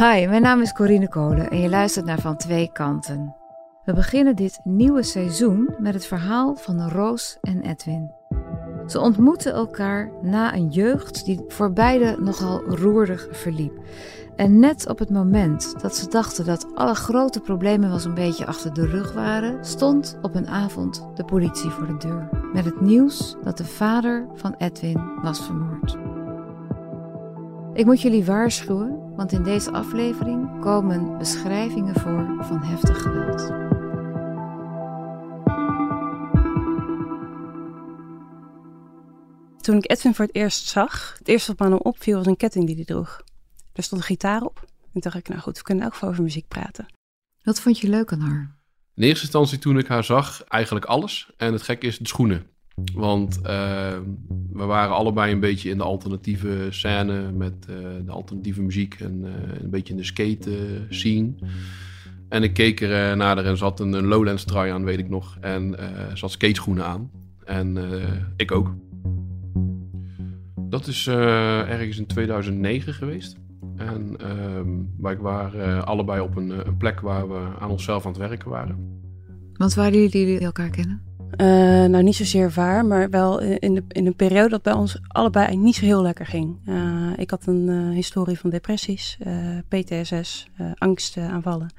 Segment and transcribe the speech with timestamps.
[0.00, 3.36] Hi, mijn naam is Corine Kolen en je luistert naar Van Twee Kanten.
[3.84, 8.12] We beginnen dit nieuwe seizoen met het verhaal van Roos en Edwin.
[8.86, 13.72] Ze ontmoeten elkaar na een jeugd die voor beide nogal roerig verliep.
[14.36, 18.46] En net op het moment dat ze dachten dat alle grote problemen wel een beetje
[18.46, 22.28] achter de rug waren, stond op een avond de politie voor de deur.
[22.52, 25.99] Met het nieuws dat de vader van Edwin was vermoord.
[27.74, 33.48] Ik moet jullie waarschuwen, want in deze aflevering komen beschrijvingen voor van heftig geweld.
[39.62, 42.26] Toen ik Edwin voor het eerst zag, het eerste wat me aan hem opviel was
[42.26, 43.22] een ketting die hij droeg.
[43.72, 44.64] Er stond een gitaar op.
[44.92, 46.86] En dacht ik, nou goed, we kunnen ook over muziek praten.
[47.42, 48.56] Wat vond je leuk aan haar?
[48.94, 51.32] In eerste instantie toen ik haar zag, eigenlijk alles.
[51.36, 52.46] En het gekke is de schoenen.
[52.94, 53.98] Want uh,
[54.52, 59.20] we waren allebei een beetje in de alternatieve scène met uh, de alternatieve muziek en
[59.20, 61.34] uh, een beetje in de skate scene.
[62.28, 65.36] En ik keek er naar en zat een, een Lowlands trui aan, weet ik nog.
[65.40, 65.76] En
[66.20, 67.10] had skateschoenen aan.
[67.44, 67.76] En
[68.36, 68.74] ik ook.
[70.68, 73.36] Dat is ergens in 2009 geweest.
[73.76, 78.20] En uh, wij waren allebei op een, een, plek waar we aan onszelf aan het
[78.20, 79.00] werken waren.
[79.52, 81.09] Want waar jullie elkaar kennen?
[81.36, 81.46] Uh,
[81.84, 85.56] nou, niet zozeer waar, maar wel in, de, in een periode dat bij ons allebei
[85.56, 86.58] niet zo heel lekker ging.
[86.68, 89.18] Uh, ik had een uh, historie van depressies,
[89.68, 91.72] PTSS, angstaanvallen.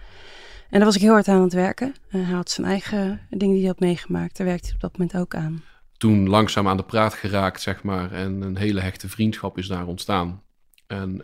[0.70, 1.94] En daar was ik heel hard aan het werken.
[2.08, 4.38] hij had zijn eigen dingen die hij had meegemaakt.
[4.38, 5.64] Daar werkte hij op dat moment ook aan.
[5.98, 8.12] Toen langzaam aan de praat geraakt, zeg maar.
[8.12, 10.42] En een hele hechte vriendschap is daar ontstaan.
[10.88, 11.22] En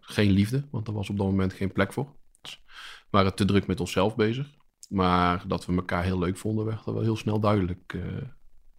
[0.00, 2.06] geen liefde, want er was op dat moment geen plek voor.
[2.42, 4.57] We waren te druk met onszelf bezig.
[4.88, 8.02] Maar dat we elkaar heel leuk vonden, werd er wel heel snel duidelijk uh,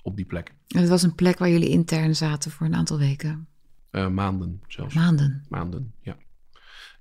[0.02, 0.53] op die plek.
[0.67, 3.47] En het was een plek waar jullie intern zaten voor een aantal weken?
[3.91, 4.95] Uh, maanden zelfs.
[4.95, 5.45] Maanden?
[5.49, 6.17] Maanden, ja.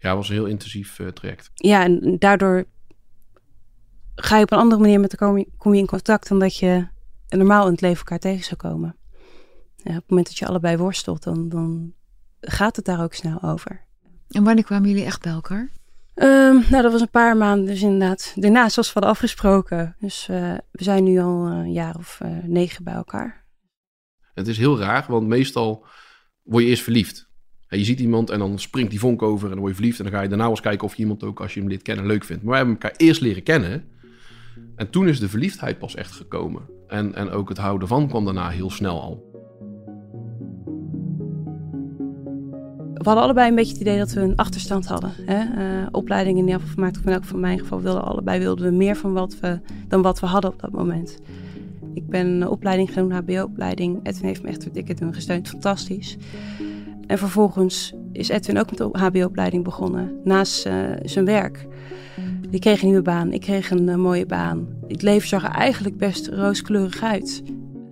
[0.00, 1.50] Ja, het was een heel intensief uh, traject.
[1.55, 2.65] Ja, en daardoor
[4.15, 6.87] ga je op een andere manier met elkaar kom je in contact dan dat je
[7.28, 8.97] normaal in het leven elkaar tegen zou komen.
[9.77, 11.93] Ja, op het moment dat je allebei worstelt, dan, dan
[12.41, 13.87] gaat het daar ook snel over.
[14.28, 15.72] En wanneer kwamen jullie echt bij elkaar?
[16.23, 18.33] Um, nou, dat was een paar maanden dus inderdaad.
[18.37, 19.97] Daarna, zoals we hadden afgesproken.
[19.99, 23.47] Dus uh, we zijn nu al een jaar of uh, negen bij elkaar.
[24.34, 25.87] Het is heel raar, want meestal
[26.43, 27.28] word je eerst verliefd.
[27.69, 29.99] Je ziet iemand en dan springt die vonk over en dan word je verliefd.
[29.99, 31.83] En dan ga je daarna eens kijken of je iemand ook, als je hem leert
[31.83, 32.43] kennen, leuk vindt.
[32.43, 33.84] Maar wij hebben elkaar eerst leren kennen.
[34.77, 36.62] En toen is de verliefdheid pas echt gekomen.
[36.87, 39.27] En, en ook het houden van kwam daarna heel snel al.
[42.98, 45.12] We hadden allebei een beetje het idee dat we een achterstand hadden.
[45.26, 45.38] Hè?
[45.42, 48.97] Uh, opleidingen in geval gemaakt, van, ook van mijn geval, wilden allebei wilden we meer
[48.97, 51.19] van wat we, dan wat we hadden op dat moment.
[51.94, 54.00] Ik ben een opleiding een HBO-opleiding.
[54.03, 56.16] Edwin heeft me echt door dikke doen gesteund, fantastisch.
[57.06, 61.66] En vervolgens is Edwin ook met de HBO-opleiding begonnen, naast uh, zijn werk.
[62.50, 64.66] Die kreeg een nieuwe baan, ik kreeg een uh, mooie baan.
[64.88, 67.42] Het leven zag er eigenlijk best rooskleurig uit.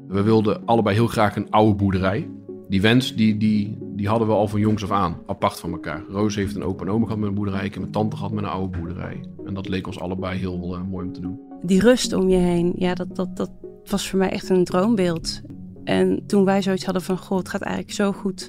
[0.08, 2.28] We wilden allebei heel graag een oude boerderij.
[2.68, 6.02] Die wens die, die, die hadden we al van jongs af aan, apart van elkaar.
[6.08, 7.62] Roos heeft een opa en oma gehad met een boerderij.
[7.62, 9.24] Heb mijn tante gehad met een oude boerderij.
[9.44, 11.40] En dat leek ons allebei heel uh, mooi om te doen.
[11.62, 13.50] Die rust om je heen, ja, dat, dat, dat
[13.84, 15.40] was voor mij echt een droombeeld.
[15.84, 18.48] En toen wij zoiets hadden van, goh, het gaat eigenlijk zo goed.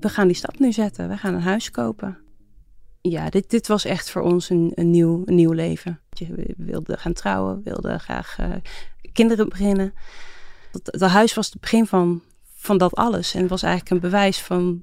[0.00, 1.08] We gaan die stap nu zetten.
[1.08, 2.18] We gaan een huis kopen.
[3.00, 6.00] Ja, dit, dit was echt voor ons een, nieuw, een nieuw leven.
[6.28, 8.46] We wilden gaan trouwen, wilden graag uh,
[9.12, 9.92] kinderen beginnen.
[10.82, 12.22] Dat huis was het begin van,
[12.66, 13.34] van dat alles.
[13.34, 14.82] En was eigenlijk een bewijs van,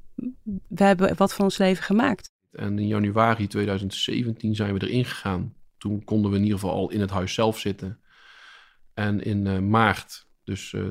[0.68, 2.32] we hebben wat van ons leven gemaakt.
[2.52, 5.54] En in januari 2017 zijn we erin gegaan.
[5.78, 8.00] Toen konden we in ieder geval al in het huis zelf zitten.
[8.94, 10.88] En in uh, maart, dus uh,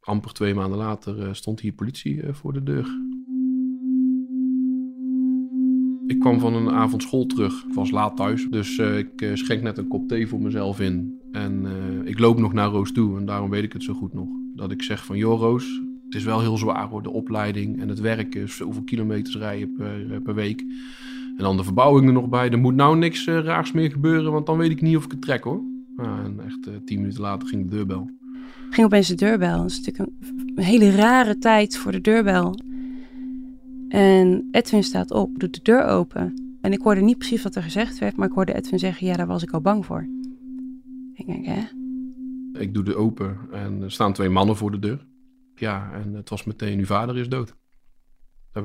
[0.00, 2.86] amper twee maanden later, uh, stond hier politie voor de deur.
[6.06, 7.64] Ik kwam van een avond school terug.
[7.64, 11.20] Ik was laat thuis, dus ik schenk net een kop thee voor mezelf in.
[11.32, 11.66] En
[12.06, 14.28] ik loop nog naar Roos toe en daarom weet ik het zo goed nog.
[14.54, 15.80] Dat ik zeg van, joh Roos,
[16.14, 18.40] het is wel heel zwaar hoor, de opleiding en het werken.
[18.40, 20.60] Hoeveel kilometers rijden per, eh, per week.
[21.36, 22.50] En dan de verbouwing er nog bij.
[22.50, 25.10] Er moet nou niks uh, raars meer gebeuren, want dan weet ik niet of ik
[25.10, 25.62] het trek hoor.
[25.96, 28.10] Nou, en echt uh, tien minuten later ging de deurbel.
[28.70, 29.56] Ging opeens de deurbel.
[29.56, 30.12] Dat is natuurlijk
[30.54, 32.58] een, hele rare tijd voor de deurbel.
[33.88, 36.56] En Edwin staat op, doet de deur open.
[36.60, 39.16] En ik hoorde niet precies wat er gezegd werd, maar ik hoorde Edwin zeggen: Ja,
[39.16, 40.08] daar was ik al bang voor.
[41.14, 41.62] Ik denk, hè?
[42.60, 45.06] Ik doe de open en er staan twee mannen voor de deur.
[45.54, 47.54] Ja, en het was meteen, uw vader is dood.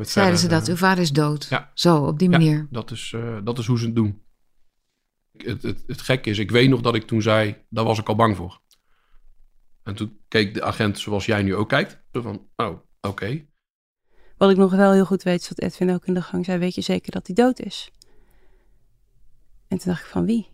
[0.02, 1.48] Zeiden ze dat, uh, uw vader is dood?
[1.50, 1.72] Ja.
[1.74, 2.58] Zo, op die manier?
[2.58, 4.22] Ja, dat is, uh, dat is hoe ze het doen.
[5.32, 8.08] Het, het, het gekke is, ik weet nog dat ik toen zei, daar was ik
[8.08, 8.62] al bang voor.
[9.84, 12.02] En toen keek de agent zoals jij nu ook kijkt.
[12.12, 12.80] Van, oh, oké.
[13.02, 13.50] Okay.
[14.38, 16.58] Wat ik nog wel heel goed weet, is dat Edwin ook in de gang zei,
[16.58, 17.92] weet je zeker dat hij dood is?
[19.68, 20.48] En toen dacht ik van wie?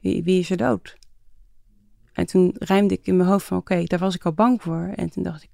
[0.00, 0.96] Wie, wie is er dood?
[2.12, 4.92] En toen rijmde ik in mijn hoofd van oké, daar was ik al bang voor.
[4.94, 5.50] En toen dacht ik,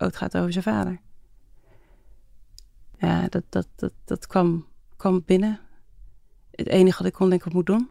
[0.00, 1.00] oh, het gaat over zijn vader.
[2.98, 4.66] Ja, dat, dat, dat, dat kwam,
[4.96, 5.60] kwam binnen.
[6.50, 7.88] Het enige wat ik kon denken, wat moet ik doen?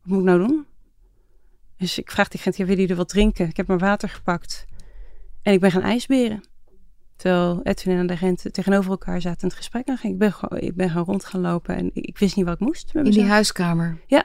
[0.00, 0.66] Wat moet ik nou doen?
[1.76, 3.48] Dus ik vraag die Gent, ja, willen jullie wat drinken?
[3.48, 4.64] Ik heb mijn water gepakt.
[5.42, 6.42] En ik ben gaan ijsberen.
[7.16, 9.86] Terwijl Edwin en de Gent tegenover elkaar zaten in het gesprek.
[9.86, 12.44] En ik ben, gewoon, ik ben gewoon rond gaan lopen en ik, ik wist niet
[12.44, 12.94] wat ik moest.
[12.94, 14.00] In die huiskamer?
[14.06, 14.24] Ja.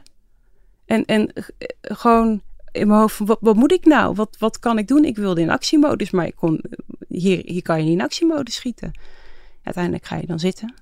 [0.85, 1.43] En, en eh,
[1.81, 4.15] gewoon in mijn hoofd wat, wat moet ik nou?
[4.15, 5.05] Wat, wat kan ik doen?
[5.05, 6.61] Ik wilde in actiemodus, maar ik kon,
[7.09, 8.99] hier, hier kan je niet in actiemodus schieten.
[9.63, 10.73] Uiteindelijk ga je dan zitten.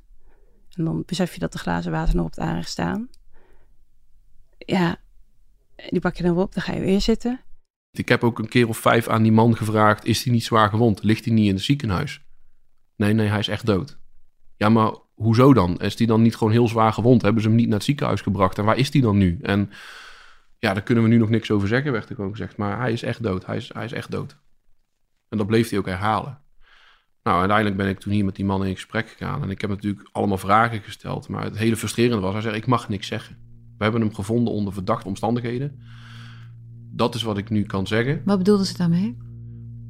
[0.75, 3.09] En dan besef je dat de glazen water nog op het aardig staan.
[4.57, 4.99] Ja,
[5.89, 7.41] die pak je dan weer op, dan ga je weer zitten.
[7.91, 10.69] Ik heb ook een keer of vijf aan die man gevraagd: is hij niet zwaar
[10.69, 11.03] gewond?
[11.03, 12.21] Ligt hij niet in het ziekenhuis?
[12.95, 13.97] Nee, nee, hij is echt dood.
[14.55, 15.81] Ja, maar hoezo dan?
[15.81, 17.21] Is hij dan niet gewoon heel zwaar gewond?
[17.21, 18.57] Hebben ze hem niet naar het ziekenhuis gebracht?
[18.57, 19.37] En waar is hij dan nu?
[19.41, 19.69] En
[20.59, 22.57] ja, daar kunnen we nu nog niks over zeggen, werd er gewoon gezegd.
[22.57, 23.45] Maar hij is echt dood.
[23.45, 24.37] Hij is, hij is echt dood.
[25.29, 26.41] En dat bleef hij ook herhalen.
[27.23, 29.43] Nou, uiteindelijk ben ik toen hier met die man in gesprek gegaan.
[29.43, 31.27] En ik heb natuurlijk allemaal vragen gesteld.
[31.27, 33.37] Maar het hele frustrerende was, hij zei, ik mag niks zeggen.
[33.77, 35.79] We hebben hem gevonden onder verdachte omstandigheden.
[36.91, 38.21] Dat is wat ik nu kan zeggen.
[38.25, 39.17] Wat bedoelden ze daarmee?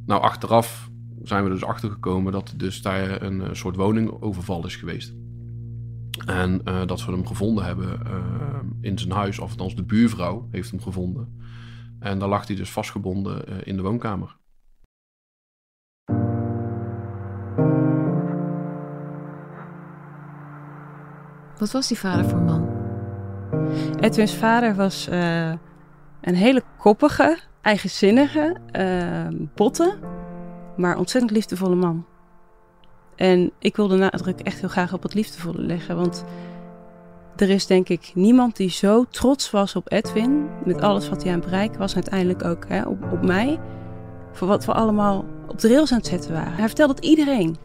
[0.05, 0.89] Nou, achteraf
[1.23, 5.13] zijn we dus achtergekomen dat er dus daar een uh, soort woningoverval is geweest.
[6.25, 10.47] En uh, dat we hem gevonden hebben uh, in zijn huis, of althans de buurvrouw
[10.51, 11.41] heeft hem gevonden.
[11.99, 14.37] En daar lag hij dus vastgebonden in de woonkamer.
[21.57, 22.67] Wat was die vader voor man?
[23.99, 25.49] Edwin's vader was uh,
[26.21, 29.97] een hele koppige, eigenzinnige, uh, botte,
[30.77, 32.05] maar ontzettend liefdevolle man.
[33.15, 36.25] En ik wilde nadruk echt heel graag op het liefdevolle leggen, want
[37.35, 41.31] er is denk ik niemand die zo trots was op Edwin, met alles wat hij
[41.31, 43.59] aan het bereiken was, uiteindelijk ook hè, op, op mij,
[44.31, 46.53] voor wat we allemaal op de rails aan het zetten waren.
[46.53, 47.57] Hij vertelde het iedereen.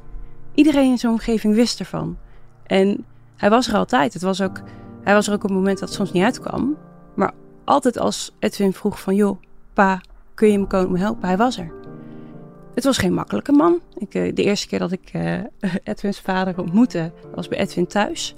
[0.55, 2.19] Iedereen in zijn omgeving wist ervan.
[2.67, 3.05] En
[3.37, 4.13] hij was er altijd.
[4.13, 4.61] Het was ook,
[5.03, 6.77] hij was er ook op het moment dat het soms niet uitkwam.
[7.15, 7.33] Maar
[7.65, 9.15] altijd als Edwin vroeg van...
[9.15, 9.41] joh,
[9.73, 10.01] pa,
[10.35, 11.29] kun je me komen helpen?
[11.29, 11.73] Hij was er.
[12.75, 13.81] Het was geen makkelijke man.
[13.95, 15.35] Ik, eh, de eerste keer dat ik uh,
[15.85, 17.13] Edwins vader ontmoette...
[17.35, 18.35] was bij Edwin thuis.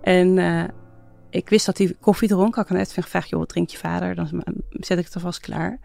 [0.00, 0.64] En uh,
[1.30, 2.48] ik wist dat hij koffie dronk.
[2.48, 3.28] Ik had aan Edwin gevraagd...
[3.28, 4.14] joh, wat drinkt je vader?
[4.14, 5.78] Dan zet ik het alvast klaar.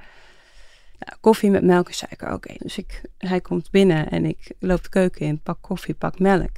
[0.99, 2.53] Nou, koffie met melk en suiker, oké.
[2.57, 6.51] Dus ik, hij komt binnen en ik loop de keuken in, pak koffie, pak melk.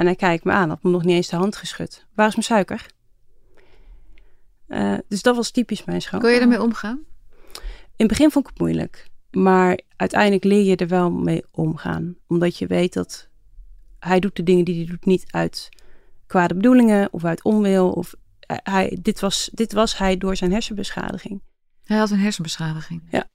[0.00, 2.06] En hij kijkt me aan, had me nog niet eens de hand geschud.
[2.14, 2.86] Waar is mijn suiker?
[4.68, 6.20] Uh, dus dat was typisch mijn schoon.
[6.20, 7.04] Kon je ermee omgaan?
[7.52, 9.08] In het begin vond ik het moeilijk.
[9.30, 12.16] Maar uiteindelijk leer je er wel mee omgaan.
[12.26, 13.28] Omdat je weet dat
[13.98, 15.68] hij doet de dingen die hij doet niet uit
[16.26, 17.90] kwade bedoelingen of uit onwil.
[17.90, 18.14] Of
[18.46, 21.42] hij, dit, was, dit was hij door zijn hersenbeschadiging.
[21.84, 23.02] Hij had een hersenbeschadiging?
[23.10, 23.28] Ja.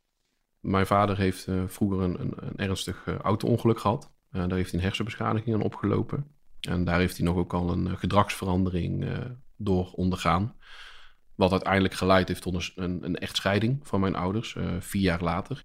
[0.59, 4.11] Mijn vader heeft uh, vroeger een, een, een ernstig uh, auto-ongeluk gehad.
[4.31, 6.34] Uh, daar heeft hij een hersenbeschadiging aan opgelopen.
[6.65, 9.05] En daar heeft hij nog ook al een gedragsverandering
[9.57, 10.55] door ondergaan.
[11.35, 15.63] Wat uiteindelijk geleid heeft tot een, een echtscheiding van mijn ouders, vier jaar later.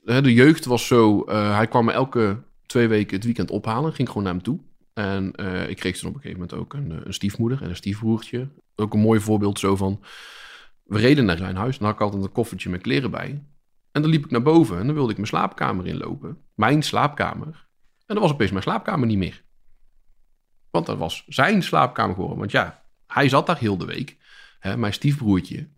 [0.00, 4.22] De jeugd was zo, hij kwam me elke twee weken het weekend ophalen, ging gewoon
[4.22, 4.60] naar hem toe.
[4.92, 5.26] En
[5.68, 8.48] ik kreeg toen op een gegeven moment ook een, een stiefmoeder en een stiefbroertje.
[8.76, 10.02] Ook een mooi voorbeeld zo van,
[10.82, 13.44] we reden naar zijn huis en had ik altijd een koffertje met kleren bij.
[13.92, 16.38] En dan liep ik naar boven en dan wilde ik mijn slaapkamer inlopen.
[16.54, 17.68] Mijn slaapkamer.
[18.06, 19.42] En dan was opeens mijn slaapkamer niet meer.
[20.72, 22.38] Want dat was zijn slaapkamer geworden.
[22.38, 24.16] Want ja, hij zat daar heel de week.
[24.58, 25.68] Hè, mijn stiefbroertje.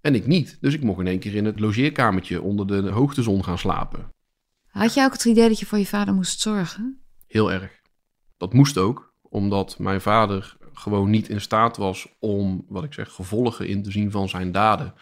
[0.00, 0.58] En ik niet.
[0.60, 4.12] Dus ik mocht in één keer in het logeerkamertje onder de hoogtezon gaan slapen.
[4.66, 7.02] Had jij ook het idee dat je voor je vader moest zorgen?
[7.26, 7.80] Heel erg.
[8.36, 13.12] Dat moest ook, omdat mijn vader gewoon niet in staat was om, wat ik zeg,
[13.12, 14.94] gevolgen in te zien van zijn daden.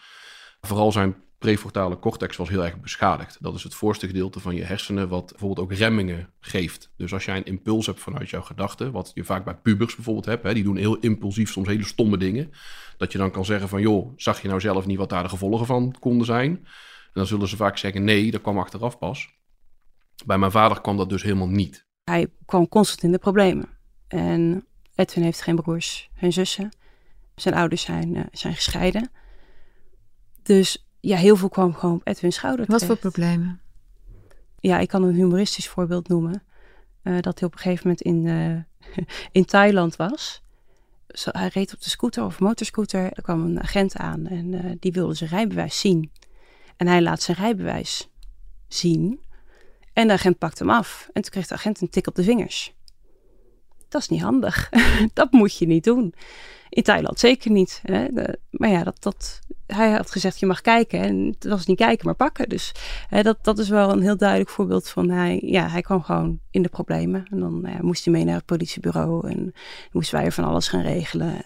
[0.61, 3.37] Vooral zijn prefrontale cortex was heel erg beschadigd.
[3.39, 6.91] Dat is het voorste gedeelte van je hersenen wat bijvoorbeeld ook remmingen geeft.
[6.97, 10.25] Dus als jij een impuls hebt vanuit jouw gedachten, wat je vaak bij pubers bijvoorbeeld
[10.25, 12.51] hebt, hè, die doen heel impulsief soms hele stomme dingen,
[12.97, 15.29] dat je dan kan zeggen van joh, zag je nou zelf niet wat daar de
[15.29, 16.49] gevolgen van konden zijn?
[16.49, 19.29] En dan zullen ze vaak zeggen nee, dat kwam achteraf pas.
[20.25, 21.85] Bij mijn vader kwam dat dus helemaal niet.
[22.03, 23.69] Hij kwam constant in de problemen.
[24.07, 24.65] En
[24.95, 26.69] Edwin heeft geen broers, geen zussen.
[27.35, 29.11] Zijn ouders zijn, uh, zijn gescheiden.
[30.43, 33.61] Dus ja, heel veel kwam gewoon op Edwin's schouder Wat voor problemen?
[34.59, 36.43] Ja, ik kan een humoristisch voorbeeld noemen.
[37.03, 39.05] Uh, dat hij op een gegeven moment in, uh,
[39.41, 40.43] in Thailand was.
[41.07, 43.11] Zo, hij reed op de scooter of motorscooter.
[43.13, 46.11] Er kwam een agent aan en uh, die wilde zijn rijbewijs zien.
[46.77, 48.09] En hij laat zijn rijbewijs
[48.67, 49.19] zien.
[49.93, 51.09] En de agent pakt hem af.
[51.13, 52.73] En toen kreeg de agent een tik op de vingers.
[53.89, 54.69] dat is niet handig.
[55.13, 56.13] dat moet je niet doen.
[56.69, 57.81] In Thailand zeker niet.
[57.83, 58.07] Hè?
[58.49, 59.39] maar ja, dat, dat,
[59.73, 60.99] hij had gezegd, je mag kijken.
[60.99, 62.49] En het was niet kijken, maar pakken.
[62.49, 62.71] Dus
[63.07, 65.09] hè, dat, dat is wel een heel duidelijk voorbeeld van...
[65.09, 67.25] Hij, ja, hij kwam gewoon in de problemen.
[67.31, 69.27] En dan ja, moest hij mee naar het politiebureau.
[69.29, 69.53] En
[69.91, 71.43] moesten wij er van alles gaan regelen.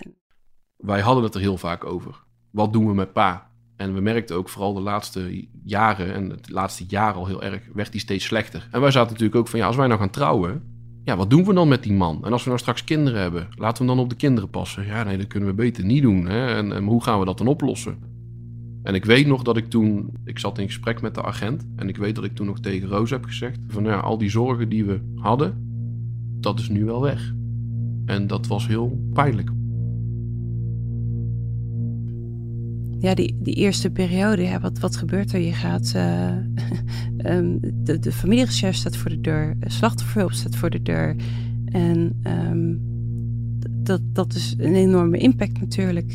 [0.77, 2.23] Wij hadden het er heel vaak over.
[2.51, 3.51] Wat doen we met pa?
[3.75, 7.61] En we merkten ook vooral de laatste jaren, en het laatste jaar al heel erg,
[7.73, 8.67] werd die steeds slechter.
[8.71, 10.63] En wij zaten natuurlijk ook van, ja, als wij nou gaan trouwen,
[11.03, 12.25] ja, wat doen we dan met die man?
[12.25, 14.85] En als we nou straks kinderen hebben, laten we hem dan op de kinderen passen?
[14.85, 16.25] Ja, nee, dat kunnen we beter niet doen.
[16.25, 16.55] Hè?
[16.55, 18.12] En hoe gaan we dat dan oplossen?
[18.83, 21.65] En ik weet nog dat ik toen, ik zat in gesprek met de agent.
[21.75, 24.29] En ik weet dat ik toen nog tegen Roos heb gezegd: van ja, al die
[24.29, 25.53] zorgen die we hadden,
[26.39, 27.33] dat is nu wel weg.
[28.05, 29.51] En dat was heel pijnlijk.
[33.03, 35.39] ja, die, die eerste periode, ja, wat, wat gebeurt er?
[35.39, 36.37] Je gaat, uh,
[37.17, 41.15] um, de, de familierecherche staat voor de deur, slachtofferhulp staat voor de deur.
[41.65, 42.81] En um,
[43.69, 46.11] dat, dat is een enorme impact natuurlijk.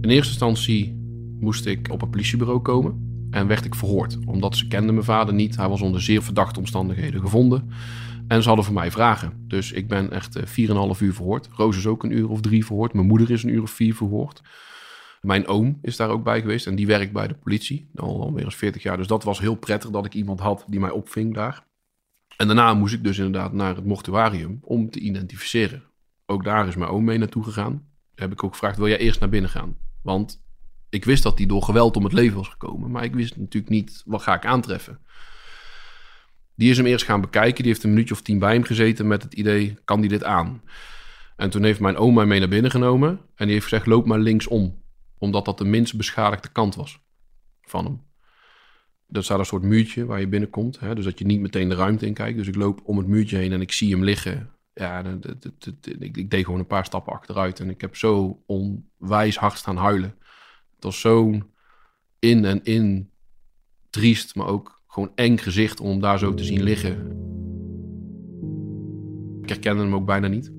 [0.00, 0.99] In eerste instantie
[1.40, 4.18] moest ik op een politiebureau komen en werd ik verhoord.
[4.26, 5.56] Omdat ze kenden mijn vader niet.
[5.56, 7.70] Hij was onder zeer verdachte omstandigheden gevonden.
[8.28, 9.44] En ze hadden voor mij vragen.
[9.46, 11.48] Dus ik ben echt 4,5 eh, uur verhoord.
[11.52, 12.92] Roos is ook een uur of drie verhoord.
[12.92, 14.42] Mijn moeder is een uur of vier verhoord.
[15.20, 17.90] Mijn oom is daar ook bij geweest en die werkt bij de politie.
[17.94, 18.96] Al alweer eens 40 jaar.
[18.96, 21.64] Dus dat was heel prettig dat ik iemand had die mij opving daar.
[22.36, 25.82] En daarna moest ik dus inderdaad naar het mortuarium om te identificeren.
[26.26, 27.88] Ook daar is mijn oom mee naartoe gegaan.
[28.14, 29.76] Heb ik ook gevraagd, wil jij eerst naar binnen gaan?
[30.02, 30.42] Want
[30.90, 32.90] ik wist dat hij door geweld om het leven was gekomen.
[32.90, 34.98] Maar ik wist natuurlijk niet, wat ga ik aantreffen?
[36.54, 37.62] Die is hem eerst gaan bekijken.
[37.62, 40.24] Die heeft een minuutje of tien bij hem gezeten met het idee, kan die dit
[40.24, 40.62] aan?
[41.36, 43.08] En toen heeft mijn oom mij mee naar binnen genomen.
[43.10, 44.78] En die heeft gezegd, loop maar linksom
[45.20, 47.00] omdat dat de minst beschadigde kant was
[47.62, 48.00] van hem.
[49.10, 50.80] Er staat een soort muurtje waar je binnenkomt.
[50.80, 52.38] Hè, dus dat je niet meteen de ruimte in kijkt.
[52.38, 54.50] Dus ik loop om het muurtje heen en ik zie hem liggen.
[54.74, 55.04] Ja,
[55.98, 57.60] ik, ik deed gewoon een paar stappen achteruit.
[57.60, 60.14] En ik heb zo onwijs hard staan huilen.
[60.80, 61.44] Het was zo'n
[62.18, 63.10] in en in
[63.90, 66.96] triest, maar ook gewoon eng gezicht om hem daar zo te zien liggen.
[69.42, 70.52] Ik herkende hem ook bijna niet.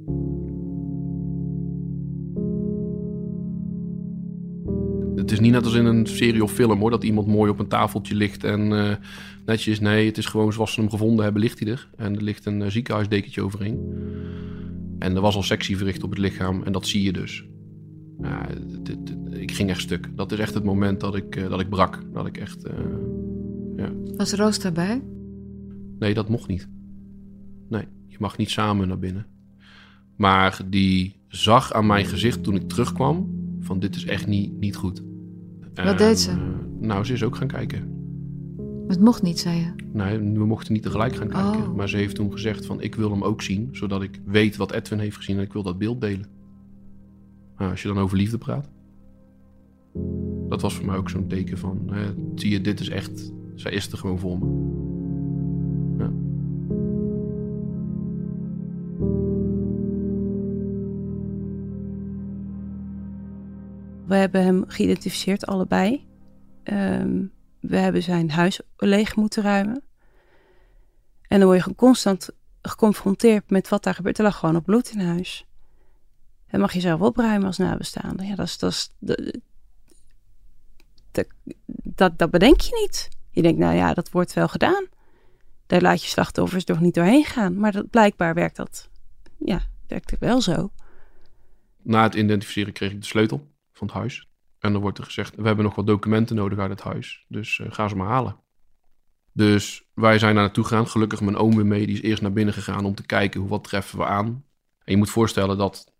[5.15, 7.59] Het is niet net als in een serie of film hoor, dat iemand mooi op
[7.59, 8.95] een tafeltje ligt en uh,
[9.45, 9.79] netjes.
[9.79, 11.89] Nee, het is gewoon zoals ze hem gevonden hebben, ligt hij er.
[11.95, 13.79] En er ligt een uh, ziekenhuisdekentje overheen.
[14.99, 17.45] En er was al sectie verricht op het lichaam en dat zie je dus.
[19.51, 20.09] Ik ging echt stuk.
[20.15, 21.99] Dat is echt het moment dat ik, uh, dat ik brak.
[22.13, 22.63] Dat ik echt,
[23.75, 23.91] ja.
[24.17, 25.01] Was Roos daarbij?
[25.99, 26.67] Nee, dat mocht niet.
[27.69, 29.25] Nee, je mag niet samen naar binnen.
[30.15, 34.75] Maar die zag aan mijn gezicht toen ik terugkwam van dit is echt niet, niet
[34.75, 35.01] goed.
[35.73, 36.31] Wat deed ze?
[36.79, 37.99] nou, ze is ook gaan kijken.
[38.87, 39.73] Het mocht niet, zei je?
[39.93, 41.69] Nee, we mochten niet tegelijk gaan kijken.
[41.69, 41.75] Oh.
[41.75, 44.71] Maar ze heeft toen gezegd van ik wil hem ook zien, zodat ik weet wat
[44.71, 46.25] Edwin heeft gezien en ik wil dat beeld delen.
[47.57, 48.69] Nou, als je dan over liefde praat.
[50.51, 51.89] Dat was voor mij ook zo'n teken van,
[52.35, 54.45] zie je, dit is echt, zij is er gewoon voor me.
[55.97, 56.11] Ja.
[64.05, 66.07] We hebben hem geïdentificeerd, allebei.
[66.63, 67.25] Ehm,
[67.59, 69.83] we hebben zijn huis leeg moeten ruimen.
[71.27, 72.29] En dan word je constant
[72.61, 74.17] geconfronteerd met wat daar gebeurt.
[74.17, 75.45] Er lag gewoon op bloed in huis.
[76.47, 78.25] En mag je zelf opruimen als nabestaande.
[78.25, 79.39] Ja, dat is, dat, is, dat,
[81.83, 83.09] dat, dat bedenk je niet.
[83.31, 84.85] Je denkt, nou ja, dat wordt wel gedaan.
[85.67, 87.57] Daar laat je slachtoffers toch niet doorheen gaan.
[87.57, 88.89] Maar dat, blijkbaar werkt dat,
[89.37, 90.71] ja, werkt het wel zo.
[91.81, 94.27] Na het identificeren kreeg ik de sleutel van het huis.
[94.59, 97.25] En dan wordt er gezegd, we hebben nog wat documenten nodig uit het huis.
[97.27, 98.39] Dus uh, ga ze maar halen.
[99.33, 100.87] Dus wij zijn daar naartoe gegaan.
[100.87, 101.85] Gelukkig mijn oom weer mee.
[101.85, 104.25] Die is eerst naar binnen gegaan om te kijken hoe wat treffen we aan.
[104.83, 105.93] En je moet voorstellen dat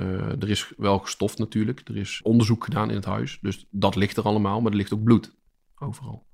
[0.00, 1.88] uh, er is wel gestoft natuurlijk.
[1.88, 3.38] Er is onderzoek gedaan in het huis.
[3.40, 4.60] Dus dat ligt er allemaal.
[4.60, 5.34] Maar er ligt ook bloed
[5.78, 6.26] overal.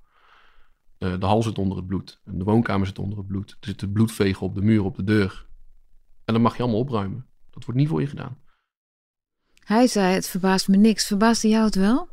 [0.98, 2.20] Uh, de hal zit onder het bloed.
[2.24, 3.50] En de woonkamer zit onder het bloed.
[3.50, 5.46] Er zitten bloedvegen op de muur, op de deur.
[6.24, 7.26] En dat mag je allemaal opruimen.
[7.50, 8.38] Dat wordt niet voor je gedaan.
[9.64, 11.06] Hij zei: Het verbaast me niks.
[11.06, 12.08] Verbaasde jou het wel?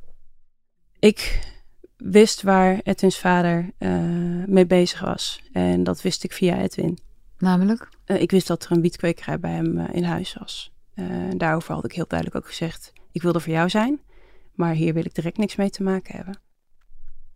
[1.00, 1.50] Ik
[1.98, 5.41] wist waar Edwins vader uh, mee bezig was.
[5.51, 6.98] En dat wist ik via Edwin.
[7.38, 7.89] Namelijk?
[8.05, 10.72] Uh, ik wist dat er een wietkwekerij bij hem uh, in huis was.
[11.38, 14.00] Daarover had ik heel duidelijk ook gezegd: Ik wil er voor jou zijn,
[14.55, 16.39] maar hier wil ik direct niks mee te maken hebben.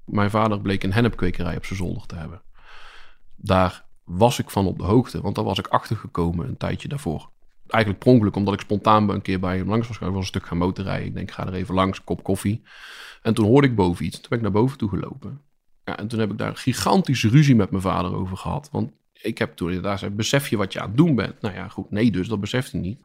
[0.06, 2.42] Mijn vader bleek een hennepkwekerij op zijn zolder te hebben.
[3.36, 7.34] Daar was ik van op de hoogte, want daar was ik achtergekomen een tijdje daarvoor
[7.68, 9.98] eigenlijk pronkelijk, omdat ik spontaan een keer bij hem langs was.
[9.98, 11.08] Ik was een stuk gaan motorrijden.
[11.08, 12.64] Ik denk, ga er even langs, kop koffie.
[13.22, 14.20] En toen hoorde ik boven iets.
[14.20, 15.42] Toen ben ik naar boven toe gelopen.
[15.86, 18.70] Ja, en toen heb ik daar gigantische ruzie met mijn vader over gehad.
[18.72, 21.42] Want Ik heb toen inderdaad gezegd, besef je wat je aan het doen bent?
[21.42, 23.00] Nou ja, goed, nee dus, dat beseft hij niet.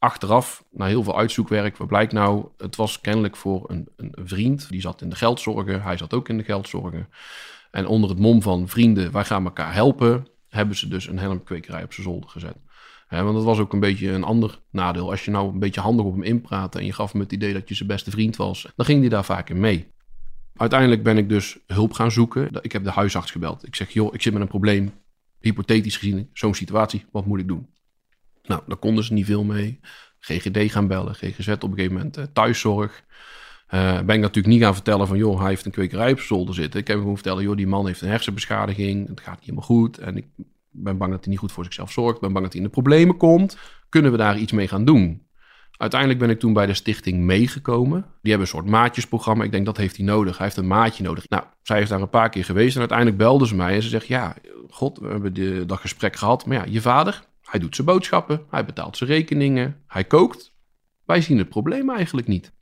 [0.00, 2.46] Achteraf, na heel veel uitzoekwerk, wat blijkt nou?
[2.56, 5.82] Het was kennelijk voor een, een vriend, die zat in de geldzorgen.
[5.82, 7.08] Hij zat ook in de geldzorgen.
[7.70, 11.82] En onder het mom van vrienden, wij gaan elkaar helpen, hebben ze dus een helmkwekerij
[11.82, 12.56] op zijn zolder gezet.
[13.08, 15.10] want dat was ook een beetje een ander nadeel.
[15.10, 17.52] Als je nou een beetje handig op hem inpraatte en je gaf hem het idee
[17.52, 19.92] dat je zijn beste vriend was, dan ging hij daar vaak in mee.
[20.54, 22.48] Uiteindelijk ben ik dus hulp gaan zoeken.
[22.62, 23.66] Ik heb de huisarts gebeld.
[23.66, 24.92] Ik zeg, joh, ik zit met een probleem.
[25.40, 27.68] Hypothetisch gezien, zo'n situatie, wat moet ik doen?
[28.42, 29.80] Nou, daar konden ze niet veel mee.
[30.20, 33.04] GGD gaan bellen, GGZ op een gegeven moment, uh, thuiszorg.
[33.74, 36.54] Uh, ben ik natuurlijk niet gaan vertellen van, joh, hij heeft een kwekerij op zolder
[36.54, 36.80] zitten.
[36.80, 39.08] Ik heb hem gewoon vertellen, joh, die man heeft een hersenbeschadiging.
[39.08, 39.98] Het gaat niet helemaal goed.
[39.98, 40.26] En ik
[40.70, 42.14] ben bang dat hij niet goed voor zichzelf zorgt.
[42.14, 43.56] Ik ben bang dat hij in de problemen komt.
[43.88, 45.22] Kunnen we daar iets mee gaan doen?
[45.76, 48.04] Uiteindelijk ben ik toen bij de stichting meegekomen.
[48.22, 49.44] Die hebben een soort maatjesprogramma.
[49.44, 50.36] Ik denk dat heeft hij nodig.
[50.36, 51.28] Hij heeft een maatje nodig.
[51.28, 53.88] Nou, zij is daar een paar keer geweest en uiteindelijk belde ze mij en ze
[53.88, 54.36] zegt: Ja,
[54.68, 56.46] god, we hebben de, dat gesprek gehad.
[56.46, 60.54] Maar ja, je vader, hij doet zijn boodschappen, hij betaalt zijn rekeningen, hij kookt.
[61.04, 62.52] Wij zien het probleem eigenlijk niet.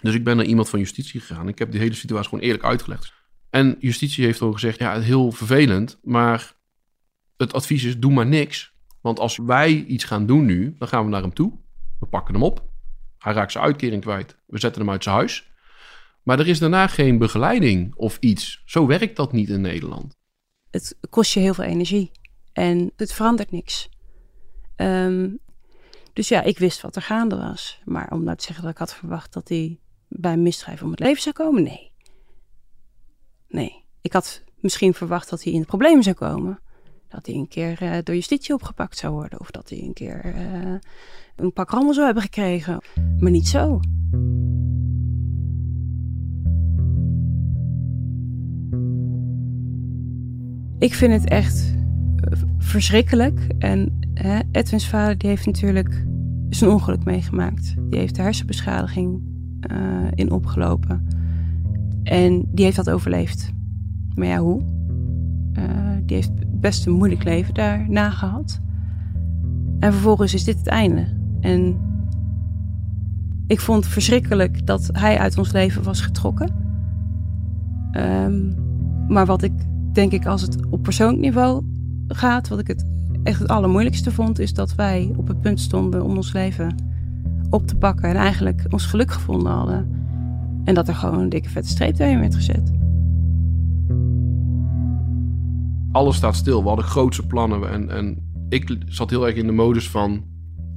[0.00, 1.48] Dus ik ben naar iemand van justitie gegaan.
[1.48, 3.12] Ik heb die hele situatie gewoon eerlijk uitgelegd.
[3.50, 6.54] En justitie heeft ook gezegd: Ja, heel vervelend, maar
[7.36, 8.74] het advies is: doe maar niks.
[9.00, 11.52] Want als wij iets gaan doen nu, dan gaan we naar hem toe.
[11.98, 12.70] We pakken hem op.
[13.18, 14.36] Hij raakt zijn uitkering kwijt.
[14.46, 15.50] We zetten hem uit zijn huis.
[16.22, 18.62] Maar er is daarna geen begeleiding of iets.
[18.64, 20.16] Zo werkt dat niet in Nederland.
[20.70, 22.10] Het kost je heel veel energie
[22.52, 23.88] en het verandert niks.
[24.82, 25.30] Ehm,
[26.12, 27.80] dus ja, ik wist wat er gaande was.
[27.84, 30.90] Maar om nou te zeggen dat ik had verwacht dat hij bij een misdrijf om
[30.90, 31.90] het leven zou komen, nee.
[33.48, 33.84] Nee.
[34.00, 36.60] Ik had misschien verwacht dat hij in het probleem zou komen.
[37.08, 39.40] Dat hij een keer uh, door justitie opgepakt zou worden.
[39.40, 40.74] Of dat hij een keer uh,
[41.36, 42.82] een pak rammel zou hebben gekregen.
[43.18, 43.80] Maar niet zo.
[50.78, 51.81] Ik vind het echt eh,
[52.58, 53.46] verschrikkelijk.
[53.58, 56.06] En hè, Edwin's vader die heeft natuurlijk
[56.50, 57.74] zijn ongeluk meegemaakt.
[57.90, 59.20] Die heeft de hersenbeschadiging
[59.72, 59.78] uh,
[60.14, 61.06] in opgelopen.
[62.02, 63.52] En die heeft dat overleefd.
[64.14, 64.62] Maar ja, hoe?
[65.58, 65.64] Uh,
[66.06, 68.60] die heeft best een moeilijk leven daarna gehad.
[69.78, 71.06] En vervolgens is dit het einde.
[71.40, 71.76] En
[73.46, 76.50] ik vond het verschrikkelijk dat hij uit ons leven was getrokken.
[77.92, 78.54] Um,
[79.08, 79.52] maar wat ik
[79.92, 81.64] denk ik, als het op persoonlijk niveau
[82.14, 82.84] gaat, wat ik het
[83.22, 86.74] echt het allermoeilijkste vond, is dat wij op het punt stonden om ons leven
[87.50, 90.00] op te pakken en eigenlijk ons geluk gevonden hadden.
[90.64, 92.72] En dat er gewoon een dikke vette streep doorheen werd gezet.
[95.92, 96.62] Alles staat stil.
[96.62, 97.70] We hadden grootse plannen.
[97.70, 100.24] En, en ik zat heel erg in de modus van: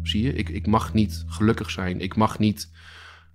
[0.03, 1.99] zie je, ik, ik mag niet gelukkig zijn.
[1.99, 2.71] Ik mag niet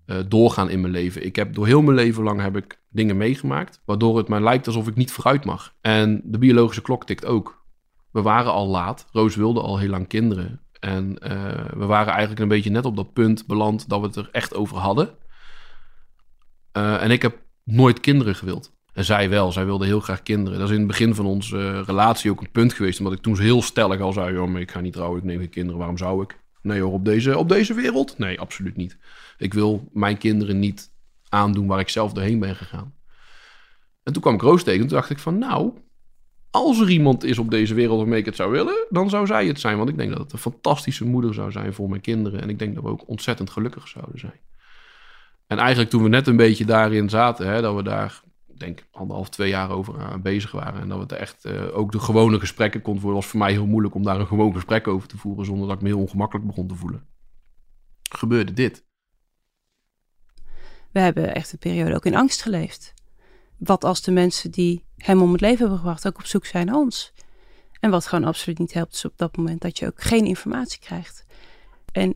[0.07, 1.25] uh, doorgaan in mijn leven.
[1.25, 4.67] Ik heb door heel mijn leven lang heb ik dingen meegemaakt, waardoor het mij lijkt
[4.67, 5.75] alsof ik niet vooruit mag.
[5.81, 7.60] En de biologische klok tikt ook.
[8.13, 9.07] We waren al laat.
[9.13, 10.61] Roos wilde al heel lang kinderen.
[10.81, 14.17] En uh, we waren eigenlijk een beetje net op dat punt beland dat we het
[14.17, 15.11] er echt over hadden.
[16.77, 18.79] Uh, en ik heb nooit kinderen gewild.
[18.93, 20.59] En zij wel, zij wilde heel graag kinderen.
[20.59, 22.99] Dat is in het begin van onze relatie ook een punt geweest.
[22.99, 25.51] Omdat ik toen heel stellig al zei: joh, ik ga niet trouwen, ik neem geen
[25.51, 26.39] kinderen, waarom zou ik?
[26.63, 28.19] Nee hoor, op deze, op deze wereld?
[28.19, 28.99] Nee, absoluut niet.
[29.39, 30.93] Ik wil mijn kinderen niet
[31.29, 32.95] aandoen waar ik zelf doorheen ben gegaan.
[34.03, 34.81] En toen kwam ik Roos tegen.
[34.81, 35.73] Toen dacht ik van, nou,
[36.51, 39.47] als er iemand is op deze wereld waarmee ik het zou willen, dan zou zij
[39.47, 39.77] het zijn.
[39.77, 42.41] Want ik denk dat het een fantastische moeder zou zijn voor mijn kinderen.
[42.41, 44.41] En ik denk dat we ook ontzettend gelukkig zouden zijn.
[45.47, 48.21] En eigenlijk toen we net een beetje daarin zaten, hè, dat we daar,
[48.57, 50.81] denk anderhalf, twee jaar over aan eh, bezig waren.
[50.81, 53.21] En dat we het echt uh, ook de gewone gesprekken konden voeren.
[53.21, 55.77] was voor mij heel moeilijk om daar een gewoon gesprek over te voeren, zonder dat
[55.77, 57.07] ik me heel ongemakkelijk begon te voelen.
[58.11, 58.89] Gebeurde dit
[60.93, 62.95] we hebben echt een periode ook in angst geleefd.
[63.61, 66.67] Wat als de mensen die hem om het leven hebben gebracht ook op zoek zijn
[66.67, 67.13] naar ons?
[67.81, 70.81] En wat gewoon absoluut niet helpt, is op dat moment dat je ook geen informatie
[70.81, 71.25] krijgt.
[71.93, 72.15] En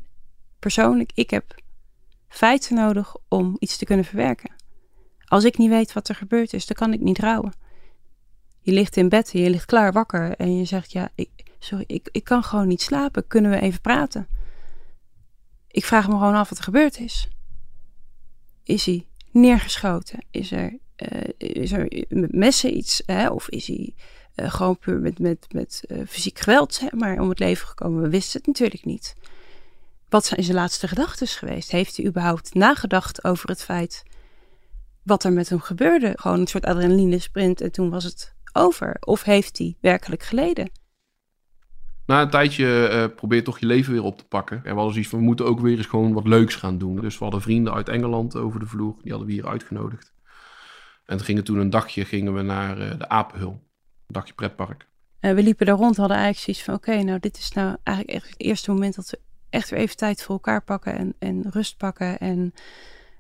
[0.59, 1.55] persoonlijk, ik heb
[2.29, 4.55] feiten nodig om iets te kunnen verwerken.
[5.25, 7.53] Als ik niet weet wat er gebeurd is, dan kan ik niet rouwen.
[8.61, 11.85] Je ligt in bed en je ligt klaar wakker en je zegt: Ja, ik, sorry,
[11.87, 13.27] ik, ik kan gewoon niet slapen.
[13.27, 14.29] Kunnen we even praten?
[15.69, 17.29] Ik vraag me gewoon af wat er gebeurd is.
[18.63, 20.25] Is hij neergeschoten?
[20.31, 20.79] Is er,
[21.37, 23.03] is er met messen iets?
[23.07, 23.29] Hè?
[23.29, 23.95] Of is hij
[24.37, 28.03] uh, gewoon puur met, met, met uh, fysiek geweld zeg maar, om het leven gekomen?
[28.03, 29.17] We wisten het natuurlijk niet.
[30.09, 31.71] Wat zijn zijn laatste gedachten geweest?
[31.71, 34.03] Heeft hij überhaupt nagedacht over het feit
[35.03, 36.13] wat er met hem gebeurde?
[36.17, 38.97] Gewoon een soort adrenaline sprint en toen was het over.
[39.01, 40.71] Of heeft hij werkelijk geleden?
[42.07, 44.57] na een tijdje uh, probeer toch je leven weer op te pakken.
[44.57, 47.01] En we hadden zoiets van, we moeten ook weer eens gewoon wat leuks gaan doen.
[47.01, 48.95] Dus we hadden vrienden uit Engeland over de vloer.
[49.03, 50.14] Die hadden we hier uitgenodigd.
[51.05, 53.51] En gingen toen een dagje gingen we naar uh, de Apenhul.
[53.51, 54.89] Een dagje pretpark.
[55.21, 58.29] we liepen daar rond, hadden eigenlijk zoiets van: oké, nou, dit is nou eigenlijk echt
[58.29, 59.19] het eerste moment dat we
[59.51, 62.19] echt weer even tijd voor elkaar pakken en, en rust pakken.
[62.19, 62.55] En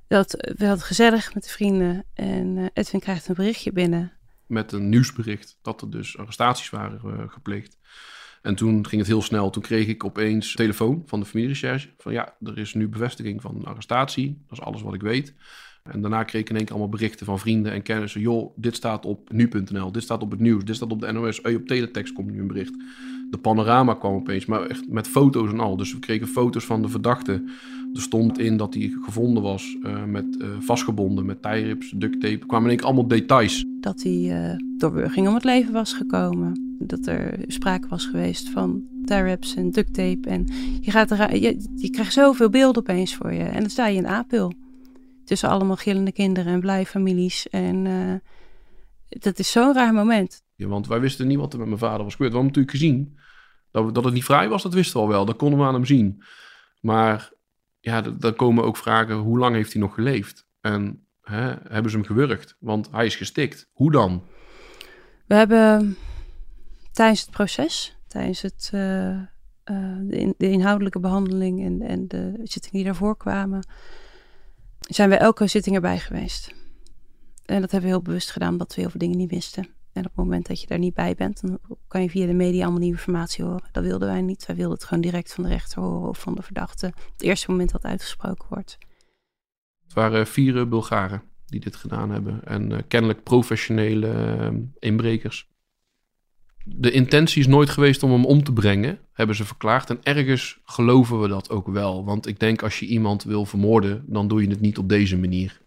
[0.08, 2.04] dat we hadden gezellig met de vrienden.
[2.14, 4.12] En Edwin krijgt een berichtje binnen.
[4.46, 7.78] Met een nieuwsbericht dat er dus arrestaties waren gepleegd.
[8.44, 9.50] En toen ging het heel snel.
[9.50, 11.88] Toen kreeg ik opeens telefoon van de familierecherche.
[11.98, 14.44] Van ja, er is nu bevestiging van een arrestatie.
[14.48, 15.34] Dat is alles wat ik weet.
[15.92, 18.20] En daarna kreeg ik in één keer allemaal berichten van vrienden en kennissen.
[18.20, 21.40] Joh, dit staat op nu.nl, dit staat op het nieuws, dit staat op de NOS.
[21.42, 22.74] Hey, op teletext komt nu een bericht.
[23.30, 25.76] De panorama kwam opeens, maar echt met foto's en al.
[25.76, 27.32] Dus we kregen foto's van de verdachte.
[27.94, 32.38] Er stond in dat hij gevonden was uh, met uh, vastgebonden, met tijrips, duct tape.
[32.38, 33.64] Er kwamen in één keer allemaal details.
[33.80, 36.76] Dat hij uh, door burging om het leven was gekomen.
[36.78, 40.28] Dat er sprake was geweest van tijrips en duct tape.
[40.28, 40.46] En
[40.80, 41.36] je, gaat er,
[41.74, 43.42] je krijgt zoveel beelden opeens voor je.
[43.42, 44.52] En dan sta je in Apel
[45.24, 47.48] tussen allemaal gillende kinderen en blij families.
[47.48, 48.14] En uh,
[49.08, 50.42] dat is zo'n raar moment.
[50.54, 52.32] Ja, want wij wisten niet wat er met mijn vader was gebeurd.
[52.32, 53.18] We hadden natuurlijk gezien
[53.70, 55.24] dat, dat het niet vrij was, dat wisten we al wel.
[55.24, 56.22] Dat konden we aan hem zien.
[56.80, 57.32] Maar
[57.80, 60.46] ja, dan komen ook vragen, hoe lang heeft hij nog geleefd?
[60.60, 62.56] En hè, hebben ze hem gewurgd?
[62.58, 63.68] Want hij is gestikt.
[63.72, 64.22] Hoe dan?
[65.26, 65.96] We hebben
[66.92, 69.26] tijdens het proces, tijdens het, uh, uh,
[70.00, 73.66] de, in, de, inhoudelijke behandeling en, en de zittingen die daarvoor kwamen
[74.88, 76.54] zijn we elke zitting erbij geweest.
[77.44, 79.68] En dat hebben we heel bewust gedaan, omdat we heel veel dingen niet wisten.
[79.92, 82.32] En op het moment dat je daar niet bij bent, dan kan je via de
[82.32, 83.68] media allemaal nieuwe informatie horen.
[83.72, 84.46] Dat wilden wij niet.
[84.46, 86.86] Wij wilden het gewoon direct van de rechter horen of van de verdachte.
[87.12, 88.78] Het eerste moment dat uitgesproken wordt.
[89.82, 92.44] Het waren vier Bulgaren die dit gedaan hebben.
[92.44, 95.48] En uh, kennelijk professionele uh, inbrekers
[96.64, 99.90] de intentie is nooit geweest om hem om te brengen, hebben ze verklaard.
[99.90, 102.04] En ergens geloven we dat ook wel.
[102.04, 105.18] Want ik denk als je iemand wil vermoorden, dan doe je het niet op deze
[105.18, 105.60] manier.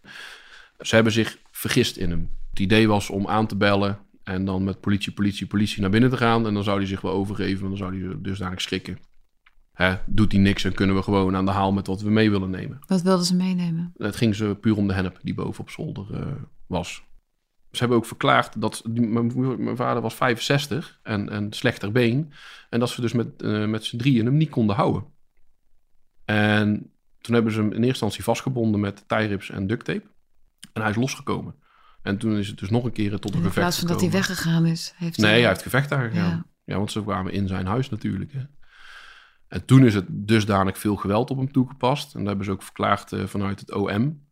[0.80, 2.30] Ze hebben zich vergist in hem.
[2.50, 6.10] Het idee was om aan te bellen en dan met politie, politie, politie naar binnen
[6.10, 6.46] te gaan.
[6.46, 8.98] En dan zou hij zich wel overgeven, dan zou hij dus dadelijk schrikken.
[9.72, 12.30] Hè, doet hij niks en kunnen we gewoon aan de haal met wat we mee
[12.30, 12.78] willen nemen.
[12.86, 13.92] Wat wilden ze meenemen?
[13.96, 16.26] Het ging ze puur om de hennep die boven op zolder uh,
[16.66, 17.02] was
[17.70, 22.32] ze hebben ook verklaard dat mijn, mijn, vader was 65 en, en slechter been.
[22.70, 25.04] En dat ze dus met, uh, met z'n drieën hem niet konden houden.
[26.24, 30.06] En toen hebben ze hem in eerste instantie vastgebonden met tijrips en duct tape.
[30.72, 31.54] En hij is losgekomen.
[32.02, 34.00] En toen is het dus nog een keer tot een gevecht In plaats van dat
[34.00, 34.94] hij weggegaan is.
[34.96, 35.40] Heeft nee, hij...
[35.40, 36.30] hij heeft gevecht daar gegaan.
[36.30, 36.44] Ja.
[36.64, 36.76] ja.
[36.76, 38.32] want ze kwamen in zijn huis natuurlijk.
[38.32, 38.42] Hè.
[39.48, 42.14] En toen is het dusdanig veel geweld op hem toegepast.
[42.14, 44.26] En dat hebben ze ook verklaard uh, vanuit het OM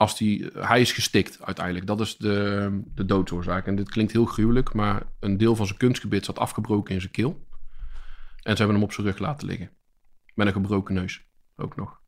[0.00, 1.86] als die, hij is gestikt uiteindelijk.
[1.86, 3.66] Dat is de, de doodsoorzaak.
[3.66, 7.12] En dit klinkt heel gruwelijk, maar een deel van zijn kunstgebit zat afgebroken in zijn
[7.12, 7.46] keel.
[8.42, 9.70] En ze hebben hem op zijn rug laten liggen.
[10.34, 11.24] Met een gebroken neus
[11.56, 12.00] ook nog.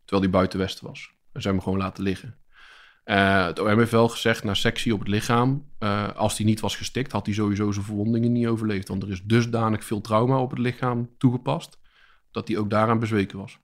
[0.00, 1.00] Terwijl hij buiten westen was.
[1.32, 2.38] En ze hebben hem gewoon laten liggen.
[3.04, 6.60] Uh, het OM heeft wel gezegd, na sectie op het lichaam, uh, als hij niet
[6.60, 8.88] was gestikt, had hij sowieso zijn verwondingen niet overleefd.
[8.88, 11.78] Want er is dusdanig veel trauma op het lichaam toegepast,
[12.30, 13.58] dat hij ook daaraan bezweken was.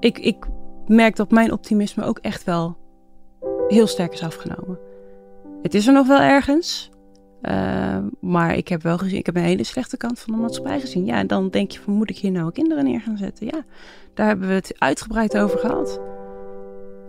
[0.00, 0.46] Ik, ik
[0.86, 2.76] merk dat mijn optimisme ook echt wel
[3.68, 4.78] heel sterk is afgenomen.
[5.62, 6.90] Het is er nog wel ergens.
[7.42, 10.80] Uh, maar ik heb wel gezien, ik heb een hele slechte kant van de maatschappij
[10.80, 11.04] gezien.
[11.04, 13.46] Ja, dan denk je van, moet ik hier nou kinderen neer gaan zetten?
[13.46, 13.64] Ja,
[14.14, 16.00] daar hebben we het uitgebreid over gehad.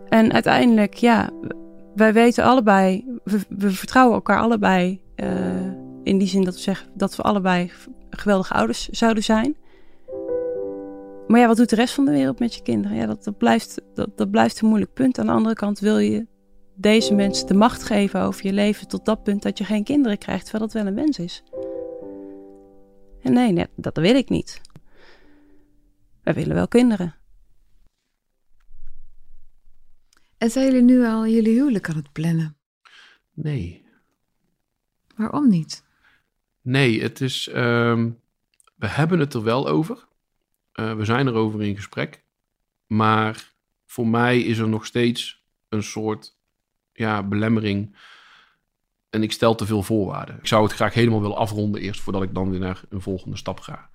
[0.10, 1.30] En uiteindelijk, ja,
[1.96, 5.02] wij weten allebei, we, we vertrouwen elkaar allebei.
[5.16, 5.28] Uh,
[6.04, 7.72] in die zin dat we zeggen dat we allebei
[8.10, 9.56] geweldige ouders zouden zijn.
[11.32, 12.98] Maar ja, wat doet de rest van de wereld met je kinderen?
[12.98, 15.20] Ja, dat, dat, blijft, dat, dat blijft een moeilijk punt.
[15.20, 16.28] Aan de andere kant wil je
[16.76, 20.18] deze mensen de macht geven over je leven tot dat punt dat je geen kinderen
[20.18, 21.44] krijgt, terwijl dat wel een wens is.
[23.22, 24.62] En nee, nee dat wil ik niet.
[26.24, 27.16] Wij willen wel kinderen.
[30.38, 32.58] En zijn jullie nu al jullie huwelijk aan het plannen?
[33.34, 33.86] Nee.
[35.16, 35.84] Waarom niet?
[36.62, 37.50] Nee, het is.
[37.56, 38.20] Um,
[38.76, 40.10] we hebben het er wel over.
[40.82, 42.24] Uh, we zijn erover in gesprek.
[42.88, 43.54] Maar
[43.86, 46.38] voor mij is er nog steeds een soort
[46.94, 47.96] ja, belemmering.
[49.10, 50.38] En ik stel te veel voorwaarden.
[50.38, 53.38] Ik zou het graag helemaal willen afronden eerst voordat ik dan weer naar een volgende
[53.38, 53.90] stap ga.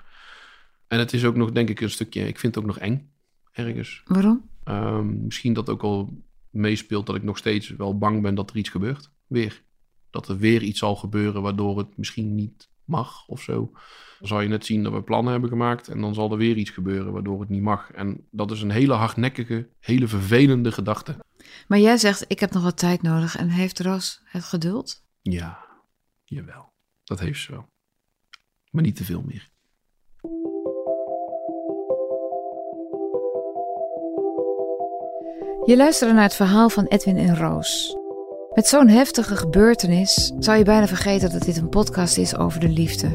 [0.88, 2.26] En het is ook nog, denk ik, een stukje.
[2.26, 3.10] Ik vind het ook nog eng,
[3.52, 4.02] ergens.
[4.04, 4.50] Waarom?
[4.64, 8.56] Um, misschien dat ook al meespeelt dat ik nog steeds wel bang ben dat er
[8.56, 9.10] iets gebeurt.
[9.26, 9.62] Weer.
[10.10, 13.70] Dat er weer iets zal gebeuren waardoor het misschien niet mag of zo.
[14.18, 16.56] Dan zal je net zien dat we plannen hebben gemaakt en dan zal er weer
[16.56, 17.90] iets gebeuren waardoor het niet mag.
[17.90, 21.16] En dat is een hele hardnekkige, hele vervelende gedachte.
[21.68, 25.04] Maar jij zegt, ik heb nog wat tijd nodig en heeft Roos het geduld?
[25.22, 25.66] Ja,
[26.24, 26.72] jawel.
[27.04, 27.68] Dat heeft ze wel.
[28.70, 29.50] Maar niet te veel meer.
[35.64, 37.96] Je luisterde naar het verhaal van Edwin en Roos.
[38.56, 42.68] Met zo'n heftige gebeurtenis zou je bijna vergeten dat dit een podcast is over de
[42.68, 43.08] liefde.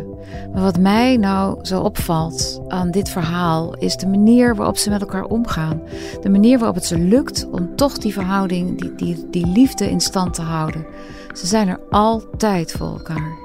[0.54, 5.01] Maar wat mij nou zo opvalt aan dit verhaal is de manier waarop ze met
[5.01, 5.82] elkaar omgaan.
[6.21, 9.99] De manier waarop het ze lukt om toch die verhouding, die, die, die liefde in
[9.99, 10.86] stand te houden.
[11.34, 13.38] Ze zijn er altijd voor elkaar.